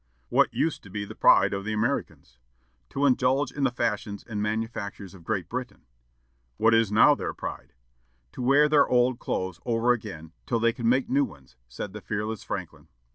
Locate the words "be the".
0.89-1.13